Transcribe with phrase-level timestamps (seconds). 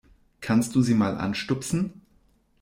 [0.39, 2.01] Kannst du sie mal anstupsen?